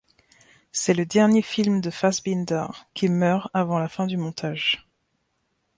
C'est 0.71 0.95
le 0.95 1.05
dernier 1.05 1.43
film 1.43 1.79
de 1.79 1.91
Fassbinder, 1.91 2.65
qui 2.95 3.07
meurt 3.07 3.51
avant 3.53 3.77
la 3.77 3.87
fin 3.87 4.07
du 4.07 4.17
montage. 4.17 4.89